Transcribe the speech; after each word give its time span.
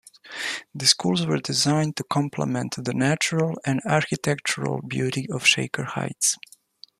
The 0.73 0.87
schools 0.87 1.27
were 1.27 1.37
designed 1.37 1.95
to 1.97 2.03
complement 2.03 2.73
the 2.83 2.91
natural 2.95 3.55
and 3.63 3.79
architectural 3.87 4.81
beauty 4.81 5.27
of 5.29 5.45
Shaker 5.45 5.83
Heights. 5.83 6.37